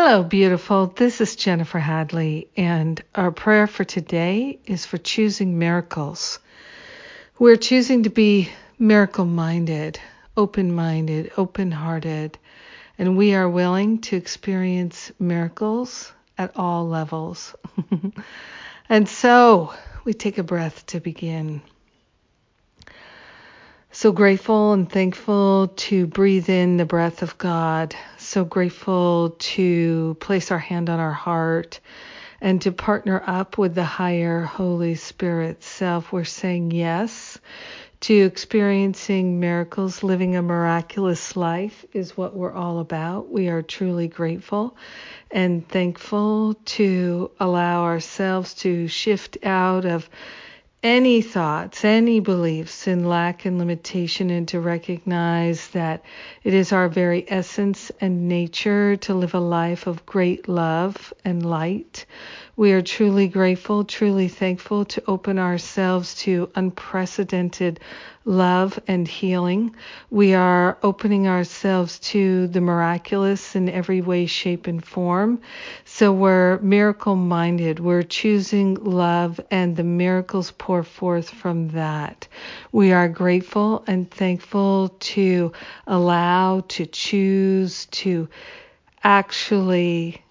[0.00, 0.86] Hello, beautiful.
[0.86, 6.38] This is Jennifer Hadley, and our prayer for today is for choosing miracles.
[7.36, 8.48] We're choosing to be
[8.78, 9.98] miracle minded,
[10.36, 12.38] open minded, open hearted,
[12.96, 17.56] and we are willing to experience miracles at all levels.
[18.88, 19.74] and so
[20.04, 21.60] we take a breath to begin.
[23.90, 27.96] So grateful and thankful to breathe in the breath of God.
[28.18, 31.80] So grateful to place our hand on our heart
[32.40, 36.12] and to partner up with the higher Holy Spirit self.
[36.12, 37.38] We're saying yes
[38.00, 43.30] to experiencing miracles, living a miraculous life is what we're all about.
[43.30, 44.76] We are truly grateful
[45.30, 50.08] and thankful to allow ourselves to shift out of
[50.82, 56.04] any thoughts, any beliefs in lack and limitation, and to recognize that
[56.44, 61.44] it is our very essence and nature to live a life of great love and
[61.44, 62.06] light.
[62.58, 67.78] We are truly grateful, truly thankful to open ourselves to unprecedented
[68.24, 69.76] love and healing.
[70.10, 75.40] We are opening ourselves to the miraculous in every way, shape, and form.
[75.84, 77.78] So we're miracle minded.
[77.78, 82.26] We're choosing love, and the miracles pour forth from that.
[82.72, 85.52] We are grateful and thankful to
[85.86, 88.28] allow, to choose, to
[89.04, 90.24] actually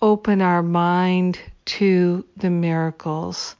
[0.00, 3.56] open our mind to the miracles.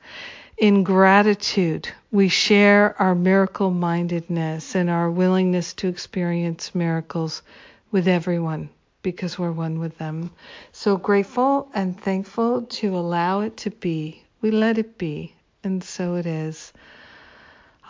[0.58, 7.42] In gratitude, we share our miracle mindedness and our willingness to experience miracles
[7.90, 8.70] with everyone
[9.02, 10.30] because we're one with them.
[10.72, 14.22] So grateful and thankful to allow it to be.
[14.40, 16.72] We let it be, and so it is.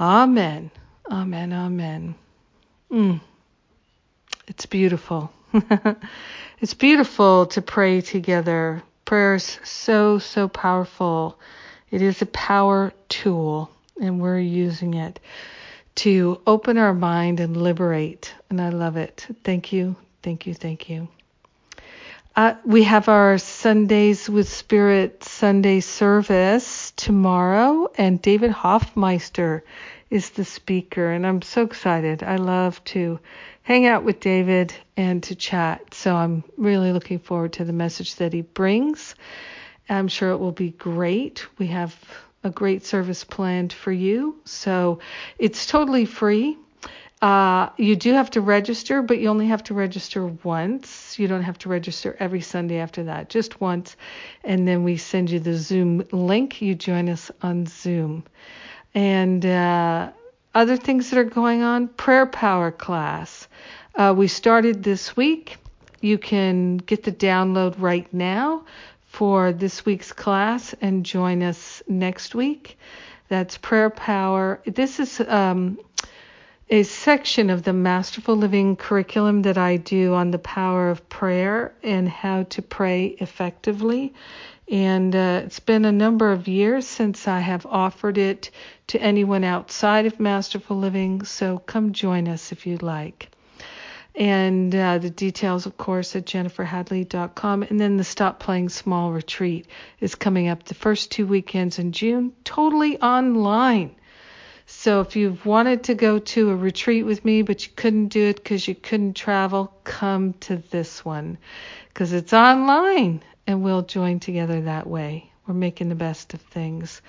[0.01, 0.71] Amen.
[1.11, 1.53] Amen.
[1.53, 2.15] Amen.
[2.91, 3.21] Mm.
[4.49, 5.33] It's beautiful.
[6.61, 8.83] it's beautiful to pray together.
[9.13, 11.39] Prayer is so, so powerful.
[11.91, 15.21] It is a power tool, and we're using it
[15.97, 18.33] to open our mind and liberate.
[18.49, 19.27] And I love it.
[19.45, 21.09] Thank you, thank you, thank you.
[22.35, 29.63] Uh, we have our Sundays with Spirit Sunday service tomorrow, and David Hoffmeister
[30.13, 32.23] is the speaker, and I'm so excited.
[32.23, 33.19] I love to
[33.63, 38.17] hang out with David and to chat, so I'm really looking forward to the message
[38.17, 39.15] that he brings.
[39.89, 41.47] I'm sure it will be great.
[41.59, 41.97] We have
[42.45, 44.37] a great service planned for you.
[44.45, 44.99] So
[45.39, 46.59] it's totally free.
[47.23, 51.19] Uh, you do have to register, but you only have to register once.
[51.19, 53.97] You don't have to register every Sunday after that, just once.
[54.45, 56.61] And then we send you the Zoom link.
[56.61, 58.25] You join us on Zoom.
[58.95, 60.11] And uh,
[60.55, 63.49] other things that are going on prayer power class.
[63.95, 65.57] Uh, we started this week.
[66.01, 68.65] You can get the download right now
[69.09, 72.79] for this week's class and join us next week.
[73.29, 74.61] That's prayer power.
[74.67, 75.79] This is um,
[76.73, 81.75] a section of the Masterful Living curriculum that I do on the power of prayer
[81.83, 84.15] and how to pray effectively.
[84.71, 88.51] And uh, it's been a number of years since I have offered it
[88.87, 93.29] to anyone outside of Masterful Living, so come join us if you'd like.
[94.15, 97.65] And uh, the details, of course, at jenniferhadley.com.
[97.65, 99.67] And then the Stop Playing Small retreat
[100.01, 103.95] is coming up the first two weekends in June, totally online.
[104.83, 108.25] So if you've wanted to go to a retreat with me, but you couldn't do
[108.31, 111.39] it because you couldn't travel, come to this one
[111.87, 115.31] because it's online and we'll join together that way.
[115.47, 117.01] We're making the best of things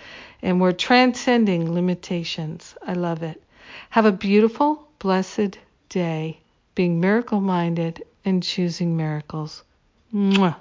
[0.43, 2.75] and we're transcending limitations.
[2.85, 3.41] I love it.
[3.89, 5.57] Have a beautiful, blessed
[5.89, 6.41] day
[6.75, 9.63] being miracle minded and choosing miracles.
[10.13, 10.57] Mwah.